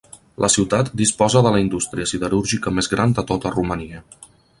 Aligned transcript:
La 0.43 0.47
ciutat 0.51 0.87
disposa 1.01 1.43
de 1.47 1.51
la 1.55 1.59
indústria 1.63 2.07
siderúrgica 2.13 2.73
més 2.79 2.89
gran 2.95 3.13
de 3.21 3.25
tota 3.33 3.53
Romania. 3.59 4.03